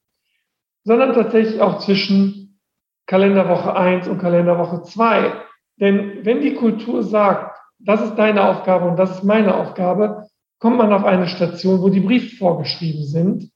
sondern 0.84 1.14
tatsächlich 1.14 1.60
auch 1.60 1.78
zwischen 1.78 2.60
Kalenderwoche 3.06 3.74
1 3.76 4.08
und 4.08 4.18
Kalenderwoche 4.18 4.82
2. 4.82 5.32
Denn 5.76 6.24
wenn 6.24 6.40
die 6.40 6.54
Kultur 6.54 7.02
sagt, 7.02 7.58
das 7.78 8.02
ist 8.02 8.14
deine 8.16 8.44
Aufgabe 8.44 8.86
und 8.86 8.96
das 8.96 9.10
ist 9.10 9.24
meine 9.24 9.54
Aufgabe, 9.54 10.26
kommt 10.64 10.78
man 10.78 10.94
auf 10.94 11.04
eine 11.04 11.28
Station, 11.28 11.82
wo 11.82 11.90
die 11.90 12.00
Briefe 12.00 12.36
vorgeschrieben 12.36 13.04
sind 13.04 13.50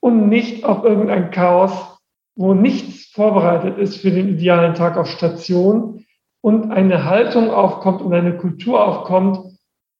und 0.00 0.30
nicht 0.30 0.64
auf 0.64 0.82
irgendein 0.82 1.30
Chaos, 1.30 1.98
wo 2.34 2.54
nichts 2.54 3.08
vorbereitet 3.08 3.76
ist 3.76 3.98
für 3.98 4.10
den 4.10 4.30
idealen 4.30 4.72
Tag 4.74 4.96
auf 4.96 5.06
Station 5.06 6.06
und 6.40 6.70
eine 6.70 7.04
Haltung 7.04 7.50
aufkommt 7.50 8.00
und 8.00 8.14
eine 8.14 8.38
Kultur 8.38 8.82
aufkommt, 8.82 9.54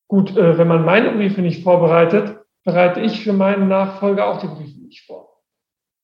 Gut, 0.08 0.34
äh, 0.34 0.56
wenn 0.56 0.66
man 0.66 0.86
meine 0.86 1.12
Briefe 1.12 1.42
nicht 1.42 1.62
vorbereitet, 1.62 2.38
bereite 2.64 3.02
ich 3.02 3.20
für 3.22 3.34
meinen 3.34 3.68
Nachfolger 3.68 4.26
auch 4.26 4.38
die 4.38 4.46
Briefe 4.46 4.80
nicht 4.80 5.04
vor. 5.06 5.42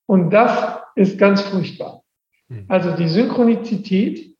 Und 0.04 0.30
das 0.30 0.80
ist 0.96 1.18
ganz 1.18 1.40
furchtbar. 1.40 2.02
Hm. 2.48 2.66
Also 2.68 2.94
die 2.94 3.08
Synchronizität 3.08 4.36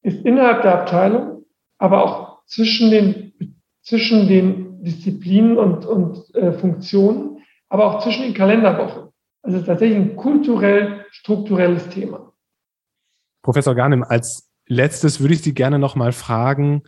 ist 0.00 0.24
innerhalb 0.24 0.62
der 0.62 0.80
Abteilung, 0.80 1.44
aber 1.76 2.02
auch 2.02 2.46
zwischen 2.46 2.90
den, 2.90 3.60
zwischen 3.82 4.26
den 4.26 4.67
Disziplinen 4.82 5.58
und, 5.58 5.84
und 5.84 6.34
äh, 6.34 6.52
Funktionen, 6.52 7.42
aber 7.68 7.86
auch 7.86 8.02
zwischen 8.02 8.22
den 8.22 8.34
Kalenderwochen. 8.34 9.08
Also 9.42 9.60
tatsächlich 9.62 9.98
ein 9.98 10.16
kulturell 10.16 11.04
strukturelles 11.10 11.88
Thema. 11.88 12.32
Professor 13.42 13.74
Garnim, 13.74 14.02
als 14.02 14.50
letztes 14.66 15.20
würde 15.20 15.34
ich 15.34 15.42
Sie 15.42 15.54
gerne 15.54 15.78
noch 15.78 15.94
mal 15.94 16.12
fragen, 16.12 16.82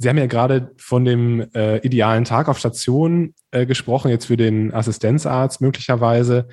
Sie 0.00 0.08
haben 0.08 0.18
ja 0.18 0.26
gerade 0.26 0.72
von 0.78 1.04
dem 1.04 1.52
äh, 1.54 1.78
idealen 1.78 2.24
Tag 2.24 2.48
auf 2.48 2.58
Station 2.58 3.34
äh, 3.50 3.66
gesprochen, 3.66 4.10
jetzt 4.10 4.26
für 4.26 4.36
den 4.36 4.72
Assistenzarzt 4.72 5.60
möglicherweise. 5.60 6.46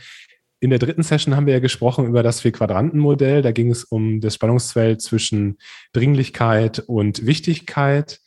In 0.60 0.72
der 0.72 0.80
dritten 0.80 1.04
Session 1.04 1.36
haben 1.36 1.46
wir 1.46 1.54
ja 1.54 1.60
gesprochen 1.60 2.08
über 2.08 2.24
das 2.24 2.42
Vier-Quadranten-Modell. 2.42 3.44
Da 3.44 3.52
ging 3.52 3.70
es 3.70 3.84
um 3.84 4.20
das 4.20 4.34
Spannungsfeld 4.34 5.00
zwischen 5.04 5.60
Dringlichkeit 5.94 6.80
und 6.80 7.28
Wichtigkeit 7.28 8.20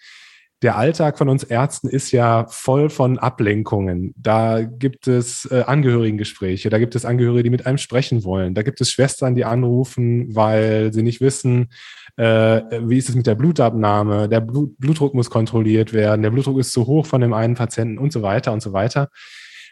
der 0.62 0.76
Alltag 0.76 1.18
von 1.18 1.28
uns 1.28 1.44
Ärzten 1.44 1.88
ist 1.88 2.10
ja 2.10 2.46
voll 2.48 2.90
von 2.90 3.18
Ablenkungen. 3.18 4.12
Da 4.16 4.62
gibt 4.62 5.06
es 5.06 5.44
äh, 5.52 5.62
Angehörigengespräche, 5.66 6.68
da 6.68 6.78
gibt 6.78 6.96
es 6.96 7.04
Angehörige, 7.04 7.44
die 7.44 7.50
mit 7.50 7.66
einem 7.66 7.78
sprechen 7.78 8.24
wollen, 8.24 8.54
da 8.54 8.62
gibt 8.62 8.80
es 8.80 8.90
Schwestern, 8.90 9.36
die 9.36 9.44
anrufen, 9.44 10.34
weil 10.34 10.92
sie 10.92 11.02
nicht 11.02 11.20
wissen, 11.20 11.68
äh, 12.16 12.62
wie 12.82 12.98
ist 12.98 13.08
es 13.08 13.14
mit 13.14 13.28
der 13.28 13.36
Blutabnahme, 13.36 14.28
der 14.28 14.40
Blut, 14.40 14.76
Blutdruck 14.78 15.14
muss 15.14 15.30
kontrolliert 15.30 15.92
werden, 15.92 16.22
der 16.22 16.30
Blutdruck 16.30 16.58
ist 16.58 16.72
zu 16.72 16.86
hoch 16.86 17.06
von 17.06 17.20
dem 17.20 17.32
einen 17.32 17.54
Patienten 17.54 17.98
und 17.98 18.12
so 18.12 18.22
weiter 18.22 18.52
und 18.52 18.60
so 18.60 18.72
weiter. 18.72 19.08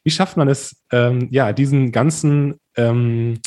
Wie 0.05 0.11
schafft 0.11 0.37
man 0.37 0.47
es, 0.47 0.85
ähm, 0.93 1.27
ja, 1.33 1.53
diesen 1.53 1.91
ganzen, 1.91 2.61
ähm, 2.77 3.41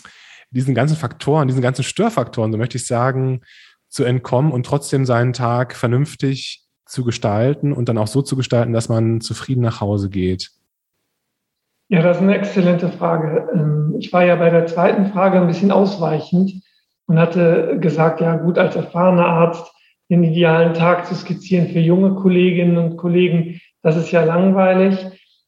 diesen 0.52 0.76
ganzen 0.76 0.98
Faktoren, 0.98 1.48
diesen 1.48 1.62
ganzen 1.62 1.84
Störfaktoren, 1.84 2.52
so 2.52 2.58
möchte 2.58 2.78
ich 2.78 2.86
sagen, 2.86 3.42
zu 3.88 4.04
entkommen 4.04 4.52
und 4.52 4.66
trotzdem 4.66 5.06
seinen 5.06 5.32
Tag 5.32 5.74
vernünftig 5.74 6.69
zu 6.90 7.04
gestalten 7.04 7.72
und 7.72 7.88
dann 7.88 7.98
auch 7.98 8.08
so 8.08 8.22
zu 8.22 8.36
gestalten, 8.36 8.74
dass 8.74 8.90
man 8.90 9.22
zufrieden 9.22 9.62
nach 9.62 9.80
Hause 9.80 10.10
geht? 10.10 10.52
Ja, 11.90 12.02
das 12.02 12.18
ist 12.18 12.24
eine 12.24 12.38
exzellente 12.38 12.90
Frage. 12.90 13.48
Ähm, 13.54 13.96
ich 14.00 14.12
war 14.12 14.26
ja 14.26 14.36
bei 14.36 14.50
der 14.50 14.68
zweiten 14.68 15.08
Frage 15.08 15.40
ein 15.40 15.48
bisschen 15.48 15.72
ausweichend 15.72 16.52
und 17.08 17.20
hatte 17.20 17.78
gesagt, 17.80 18.22
ja 18.22 18.36
gut, 18.36 18.58
als 18.58 18.76
erfahrener 18.76 19.26
Arzt 19.26 19.72
den 20.10 20.24
idealen 20.24 20.74
Tag 20.74 21.06
zu 21.06 21.16
skizzieren 21.16 21.68
für 21.68 21.80
junge 21.80 22.16
Kolleginnen 22.16 22.78
und 22.78 22.98
Kollegen, 22.98 23.62
das 23.82 23.96
ist 23.96 24.12
ja 24.12 24.24
langweilig. 24.24 24.98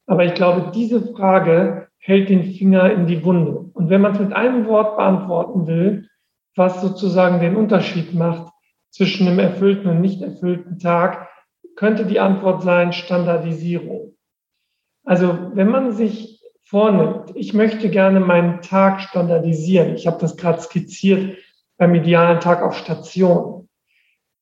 Aber 0.06 0.26
ich 0.26 0.34
glaube, 0.34 0.72
diese 0.74 1.14
Frage 1.14 1.88
hält 1.98 2.30
den 2.30 2.44
Finger 2.54 2.92
in 2.92 3.08
die 3.08 3.24
Wunde. 3.24 3.70
Und 3.74 3.90
wenn 3.90 4.02
man 4.02 4.14
es 4.14 4.20
mit 4.20 4.34
einem 4.34 4.68
Wort 4.68 4.98
beantworten 4.98 5.68
will, 5.68 6.08
was 6.56 6.82
sozusagen 6.82 7.40
den 7.40 7.56
Unterschied 7.56 8.14
macht 8.14 8.52
zwischen 8.90 9.28
einem 9.28 9.40
erfüllten 9.40 9.90
und 9.90 10.02
nicht 10.02 10.22
erfüllten 10.22 10.80
Tag, 10.80 11.30
könnte 11.76 12.06
die 12.06 12.20
Antwort 12.20 12.64
sein 12.64 12.94
Standardisierung. 12.94 14.16
Also 15.04 15.52
wenn 15.54 15.70
man 15.70 15.94
sich 15.94 16.42
vornimmt, 16.64 17.36
ich 17.36 17.54
möchte 17.54 17.90
gerne 17.90 18.20
meinen 18.20 18.62
Tag 18.62 19.02
standardisieren, 19.02 19.96
ich 19.96 20.08
habe 20.08 20.20
das 20.20 20.38
gerade 20.38 20.62
skizziert 20.62 21.38
beim 21.78 21.96
idealen 21.96 22.40
Tag 22.40 22.62
auf 22.62 22.78
Station, 22.78 23.68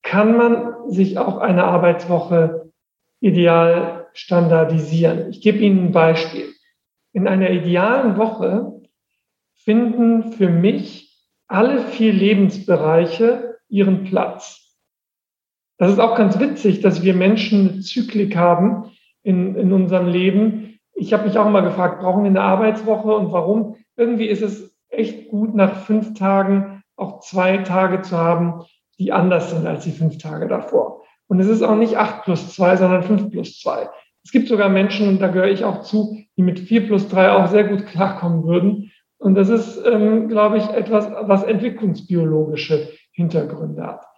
kann 0.01 0.37
man 0.37 0.89
sich 0.89 1.17
auch 1.17 1.37
eine 1.37 1.63
Arbeitswoche 1.63 2.71
ideal 3.19 4.07
standardisieren. 4.13 5.29
Ich 5.29 5.41
gebe 5.41 5.59
Ihnen 5.59 5.87
ein 5.87 5.91
Beispiel. 5.91 6.53
In 7.13 7.27
einer 7.27 7.49
idealen 7.49 8.17
Woche 8.17 8.81
finden 9.55 10.33
für 10.33 10.49
mich 10.49 11.27
alle 11.47 11.79
vier 11.79 12.13
Lebensbereiche 12.13 13.57
ihren 13.67 14.03
Platz. 14.03 14.68
Das 15.79 15.91
ist 15.91 15.99
auch 15.99 16.15
ganz 16.15 16.39
witzig, 16.39 16.81
dass 16.81 17.03
wir 17.03 17.13
Menschen 17.13 17.69
eine 17.69 17.79
Zyklik 17.79 18.35
haben 18.35 18.91
in, 19.23 19.55
in 19.55 19.71
unserem 19.71 20.07
Leben. 20.07 20.77
Ich 20.93 21.13
habe 21.13 21.25
mich 21.25 21.37
auch 21.37 21.49
mal 21.49 21.61
gefragt, 21.61 22.01
brauchen 22.01 22.23
wir 22.23 22.29
eine 22.29 22.41
Arbeitswoche 22.41 23.15
und 23.15 23.31
warum? 23.31 23.77
Irgendwie 23.95 24.27
ist 24.27 24.41
es 24.41 24.75
echt 24.89 25.29
gut, 25.29 25.55
nach 25.55 25.85
fünf 25.85 26.13
Tagen 26.15 26.83
auch 26.97 27.21
zwei 27.21 27.59
Tage 27.59 28.01
zu 28.01 28.17
haben, 28.17 28.65
die 28.99 29.13
anders 29.13 29.51
sind 29.51 29.65
als 29.65 29.85
die 29.85 29.91
fünf 29.91 30.17
Tage 30.17 30.49
davor. 30.49 31.03
Und 31.27 31.39
es 31.39 31.47
ist 31.47 31.61
auch 31.61 31.77
nicht 31.77 31.97
acht 31.97 32.23
plus 32.23 32.53
zwei, 32.53 32.75
sondern 32.75 33.03
fünf 33.03 33.31
plus 33.31 33.57
zwei. 33.59 33.87
Es 34.25 34.31
gibt 34.31 34.49
sogar 34.49 34.67
Menschen, 34.67 35.07
und 35.07 35.21
da 35.21 35.29
gehöre 35.29 35.49
ich 35.49 35.63
auch 35.63 35.83
zu, 35.83 36.17
die 36.35 36.41
mit 36.41 36.59
vier 36.59 36.87
plus 36.87 37.07
drei 37.07 37.31
auch 37.31 37.47
sehr 37.47 37.63
gut 37.63 37.85
klarkommen 37.85 38.43
würden. 38.43 38.91
Und 39.17 39.35
das 39.35 39.47
ist, 39.47 39.81
ähm, 39.85 40.27
glaube 40.27 40.57
ich, 40.57 40.67
etwas, 40.69 41.09
was 41.21 41.43
entwicklungsbiologische 41.43 42.89
Hintergründe 43.13 43.85
hat. 43.85 44.08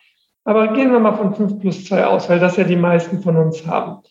Aber 0.44 0.74
gehen 0.74 0.92
wir 0.92 1.00
mal 1.00 1.16
von 1.16 1.36
fünf 1.36 1.60
plus 1.60 1.86
zwei 1.86 2.06
aus, 2.06 2.30
weil 2.30 2.40
das 2.40 2.58
ja 2.58 2.64
die 2.64 2.76
meisten 2.76 3.22
von 3.22 3.38
uns 3.38 3.66
haben. 3.68 4.02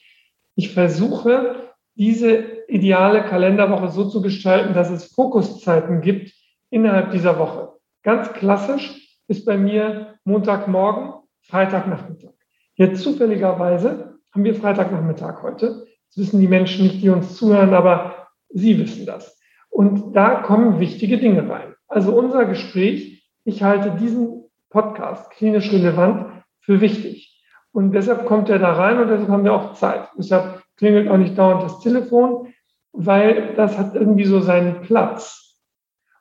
Ich 0.55 0.73
versuche, 0.73 1.71
diese 1.95 2.67
ideale 2.69 3.25
Kalenderwoche 3.25 3.89
so 3.89 4.09
zu 4.09 4.23
gestalten, 4.23 4.75
dass 4.75 4.91
es 4.91 5.13
Fokuszeiten 5.13 6.01
gibt 6.01 6.33
innerhalb 6.71 7.11
dieser 7.11 7.39
Woche. 7.39 7.73
Ganz 8.03 8.33
klassisch 8.33 9.19
ist 9.27 9.45
bei 9.45 9.57
mir 9.57 10.19
Montagmorgen, 10.25 11.15
Freitagnachmittag. 11.43 12.33
Jetzt 12.75 13.03
zufälligerweise 13.03 14.19
haben 14.33 14.45
wir 14.45 14.55
Freitagnachmittag 14.55 15.43
heute. 15.43 15.87
Das 16.09 16.19
wissen 16.19 16.41
die 16.41 16.49
Menschen 16.49 16.85
nicht, 16.85 17.03
die 17.03 17.11
uns 17.11 17.37
zuhören, 17.37 17.75
aber 17.75 18.29
Sie 18.49 18.79
wissen 18.79 19.07
das. 19.07 19.39
Und 19.69 20.15
da 20.15 20.37
kommen 20.37 20.81
wichtige 20.81 21.19
Dinge 21.19 21.49
rein. 21.49 21.75
Also 21.87 22.13
unser 22.13 22.45
Gespräch, 22.45 23.29
ich 23.45 23.63
halte 23.63 23.93
diesen 24.01 24.40
Podcast 24.71 25.31
klinisch 25.31 25.73
relevant 25.73 26.43
für 26.61 26.81
wichtig. 26.81 27.43
Und 27.73 27.93
deshalb 27.93 28.27
kommt 28.27 28.49
er 28.49 28.59
da 28.59 28.73
rein 28.73 28.99
und 29.01 29.09
deshalb 29.09 29.29
haben 29.29 29.45
wir 29.45 29.53
auch 29.53 29.75
Zeit. 29.75 30.09
Deshalb 30.17 30.63
klingelt 30.77 31.09
auch 31.09 31.17
nicht 31.17 31.37
dauernd 31.37 31.63
das 31.63 31.81
Telefon, 31.81 32.53
weil 32.93 33.55
das 33.55 33.79
hat 33.79 33.95
irgendwie 33.95 34.25
so 34.25 34.41
seinen 34.41 34.81
Platz. 34.83 35.59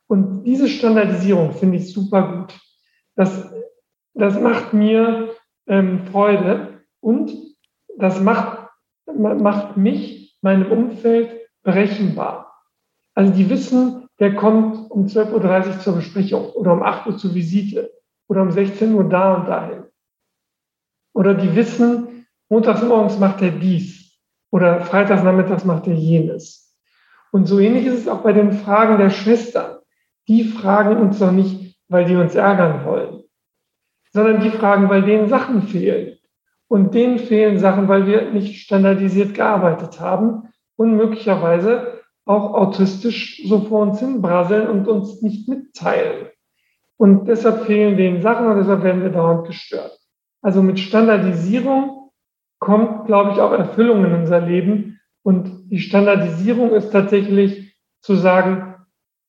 Und 0.07 0.43
diese 0.43 0.67
Standardisierung 0.67 1.53
finde 1.53 1.77
ich 1.77 1.93
super 1.93 2.33
gut. 2.33 2.59
Das, 3.15 3.51
das 4.13 4.39
macht 4.39 4.73
mir 4.73 5.29
ähm, 5.67 6.05
Freude 6.07 6.81
und 6.99 7.31
das 7.97 8.19
macht, 8.19 8.69
macht 9.15 9.77
mich, 9.77 10.37
meinem 10.41 10.71
Umfeld 10.71 11.31
berechenbar. 11.63 12.53
Also 13.13 13.33
die 13.33 13.49
wissen, 13.49 14.07
der 14.19 14.35
kommt 14.35 14.89
um 14.89 15.05
12.30 15.05 15.67
Uhr 15.67 15.79
zur 15.79 15.95
Besprechung 15.95 16.49
oder 16.51 16.73
um 16.73 16.83
8 16.83 17.07
Uhr 17.07 17.17
zur 17.17 17.33
Visite 17.33 17.91
oder 18.29 18.43
um 18.43 18.51
16 18.51 18.93
Uhr 18.93 19.09
da 19.09 19.33
und 19.35 19.47
dahin. 19.47 19.83
Oder 21.13 21.33
die 21.33 21.53
wissen, 21.55 22.27
montags 22.47 22.81
morgens 22.83 23.19
macht 23.19 23.41
er 23.41 23.51
dies 23.51 24.17
oder 24.51 24.81
freitags 24.81 25.23
nachmittags 25.23 25.65
macht 25.65 25.87
er 25.87 25.95
jenes. 25.95 26.77
Und 27.31 27.45
so 27.45 27.59
ähnlich 27.59 27.85
ist 27.85 27.99
es 27.99 28.07
auch 28.07 28.21
bei 28.21 28.33
den 28.33 28.53
Fragen 28.53 28.97
der 28.97 29.09
Schwestern. 29.09 29.79
Die 30.27 30.43
fragen 30.43 30.97
uns 30.97 31.19
doch 31.19 31.31
nicht, 31.31 31.79
weil 31.89 32.05
die 32.05 32.15
uns 32.15 32.35
ärgern 32.35 32.85
wollen, 32.85 33.23
sondern 34.11 34.41
die 34.41 34.51
fragen, 34.51 34.89
weil 34.89 35.03
denen 35.03 35.27
Sachen 35.27 35.63
fehlen. 35.63 36.17
Und 36.67 36.93
denen 36.93 37.17
fehlen 37.17 37.57
Sachen, 37.57 37.87
weil 37.87 38.05
wir 38.05 38.29
nicht 38.31 38.61
standardisiert 38.61 39.33
gearbeitet 39.33 39.99
haben 39.99 40.53
und 40.75 40.95
möglicherweise 40.95 41.99
auch 42.25 42.53
autistisch 42.53 43.41
so 43.47 43.61
vor 43.61 43.81
uns 43.81 43.99
hin 43.99 44.21
braseln 44.21 44.67
und 44.67 44.87
uns 44.87 45.23
nicht 45.23 45.49
mitteilen. 45.49 46.27
Und 46.99 47.27
deshalb 47.27 47.65
fehlen 47.65 47.95
denen 47.95 48.21
Sachen 48.21 48.47
und 48.47 48.57
deshalb 48.57 48.83
werden 48.83 49.01
wir 49.01 49.09
dauernd 49.09 49.47
gestört. 49.47 49.97
Also 50.41 50.61
mit 50.61 50.79
Standardisierung 50.79 52.11
kommt, 52.59 53.05
glaube 53.05 53.31
ich, 53.31 53.39
auch 53.39 53.53
Erfüllung 53.53 54.03
in 54.03 54.13
unser 54.13 54.41
Leben. 54.41 54.99
Und 55.23 55.69
die 55.71 55.79
Standardisierung 55.79 56.73
ist 56.73 56.91
tatsächlich 56.91 57.73
zu 58.01 58.15
sagen, 58.15 58.75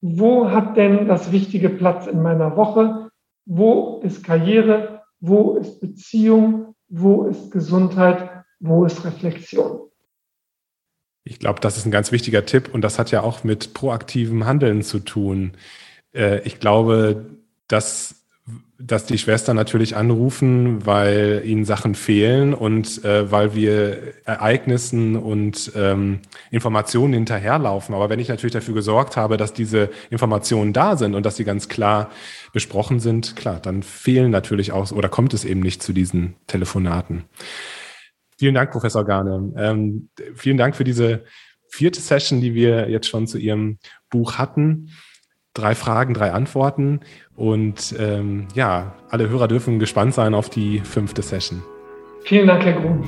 wo 0.00 0.50
hat 0.50 0.76
denn 0.76 1.06
das 1.06 1.30
wichtige 1.30 1.68
Platz 1.68 2.08
in 2.08 2.22
meiner 2.22 2.56
Woche? 2.56 3.10
Wo 3.46 4.00
ist 4.02 4.24
Karriere? 4.24 5.02
Wo 5.20 5.56
ist 5.56 5.80
Beziehung? 5.80 6.74
Wo 6.88 7.26
ist 7.26 7.52
Gesundheit? 7.52 8.30
Wo 8.58 8.84
ist 8.84 9.04
Reflexion? 9.04 9.82
Ich 11.22 11.38
glaube, 11.38 11.60
das 11.60 11.76
ist 11.76 11.86
ein 11.86 11.92
ganz 11.92 12.10
wichtiger 12.10 12.44
Tipp 12.46 12.74
und 12.74 12.80
das 12.80 12.98
hat 12.98 13.12
ja 13.12 13.22
auch 13.22 13.44
mit 13.44 13.74
proaktivem 13.74 14.46
Handeln 14.46 14.82
zu 14.82 14.98
tun. 14.98 15.52
Äh, 16.12 16.40
ich 16.40 16.58
glaube, 16.58 17.36
dass 17.72 18.20
dass 18.82 19.04
die 19.04 19.18
Schwestern 19.18 19.56
natürlich 19.56 19.94
anrufen, 19.94 20.86
weil 20.86 21.42
ihnen 21.44 21.64
Sachen 21.64 21.94
fehlen 21.94 22.54
und 22.54 23.04
äh, 23.04 23.30
weil 23.30 23.54
wir 23.54 24.14
Ereignissen 24.24 25.16
und 25.16 25.72
ähm, 25.76 26.20
Informationen 26.50 27.12
hinterherlaufen. 27.12 27.94
Aber 27.94 28.08
wenn 28.08 28.20
ich 28.20 28.28
natürlich 28.28 28.54
dafür 28.54 28.74
gesorgt 28.74 29.16
habe, 29.16 29.36
dass 29.36 29.52
diese 29.52 29.90
Informationen 30.08 30.72
da 30.72 30.96
sind 30.96 31.14
und 31.14 31.26
dass 31.26 31.36
sie 31.36 31.44
ganz 31.44 31.68
klar 31.68 32.10
besprochen 32.52 33.00
sind, 33.00 33.36
klar, 33.36 33.60
dann 33.60 33.82
fehlen 33.82 34.30
natürlich 34.30 34.72
auch 34.72 34.90
oder 34.92 35.10
kommt 35.10 35.34
es 35.34 35.44
eben 35.44 35.60
nicht 35.60 35.82
zu 35.82 35.92
diesen 35.92 36.36
Telefonaten. 36.46 37.24
Vielen 38.38 38.54
Dank, 38.54 38.70
Professor 38.70 39.04
Garne. 39.04 39.52
Ähm, 39.56 40.08
vielen 40.34 40.56
Dank 40.56 40.74
für 40.74 40.84
diese 40.84 41.24
vierte 41.68 42.00
Session, 42.00 42.40
die 42.40 42.54
wir 42.54 42.88
jetzt 42.88 43.08
schon 43.08 43.26
zu 43.26 43.36
Ihrem 43.36 43.78
Buch 44.08 44.38
hatten 44.38 44.90
drei 45.54 45.74
Fragen, 45.74 46.14
drei 46.14 46.32
Antworten. 46.32 47.00
Und 47.36 47.94
ähm, 47.98 48.48
ja, 48.54 48.94
alle 49.08 49.28
Hörer 49.28 49.48
dürfen 49.48 49.78
gespannt 49.78 50.14
sein 50.14 50.34
auf 50.34 50.50
die 50.50 50.80
fünfte 50.80 51.22
Session. 51.22 51.62
Vielen 52.24 52.46
Dank, 52.46 52.64
Herr 52.64 52.74
Grun. 52.74 53.04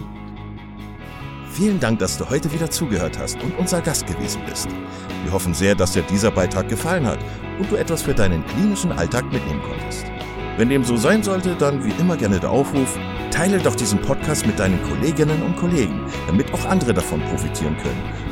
Vielen 1.50 1.78
Dank, 1.78 1.98
dass 1.98 2.16
du 2.16 2.28
heute 2.30 2.50
wieder 2.52 2.70
zugehört 2.70 3.18
hast 3.18 3.42
und 3.42 3.56
unser 3.58 3.82
Gast 3.82 4.06
gewesen 4.06 4.40
bist. 4.48 4.68
Wir 5.24 5.32
hoffen 5.32 5.52
sehr, 5.52 5.74
dass 5.74 5.92
dir 5.92 6.02
dieser 6.02 6.30
Beitrag 6.30 6.68
gefallen 6.68 7.06
hat 7.06 7.18
und 7.58 7.70
du 7.70 7.76
etwas 7.76 8.02
für 8.02 8.14
deinen 8.14 8.44
klinischen 8.46 8.90
Alltag 8.90 9.30
mitnehmen 9.30 9.60
konntest. 9.60 10.06
Wenn 10.56 10.70
dem 10.70 10.82
so 10.82 10.96
sein 10.96 11.22
sollte, 11.22 11.54
dann 11.54 11.84
wie 11.84 11.92
immer 12.00 12.16
gerne 12.16 12.40
der 12.40 12.50
Aufruf, 12.50 12.98
teile 13.30 13.58
doch 13.58 13.74
diesen 13.74 14.00
Podcast 14.00 14.46
mit 14.46 14.58
deinen 14.58 14.82
Kolleginnen 14.82 15.42
und 15.42 15.56
Kollegen, 15.56 16.00
damit 16.26 16.52
auch 16.54 16.64
andere 16.64 16.94
davon 16.94 17.20
profitieren 17.20 17.76
können 17.82 18.31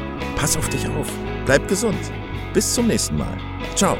Pass 0.41 0.57
auf 0.57 0.67
dich 0.69 0.87
auf. 0.87 1.07
Bleib 1.45 1.67
gesund. 1.67 1.99
Bis 2.51 2.73
zum 2.73 2.87
nächsten 2.87 3.15
Mal. 3.15 3.37
Ciao. 3.75 3.95